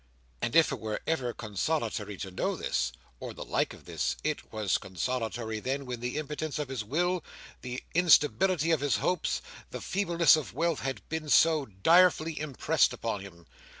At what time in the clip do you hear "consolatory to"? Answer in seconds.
1.31-2.31